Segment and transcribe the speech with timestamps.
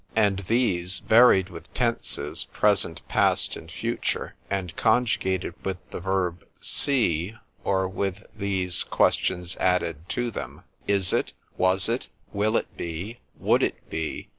[0.17, 8.23] _—And these varied with tenses, present, past, future, and conjugated with the verb see,—or with
[8.35, 11.33] these questions added to them;—_Is it?
[11.55, 12.07] Was it?
[12.33, 13.19] Will it be?
[13.39, 14.29] Would it be?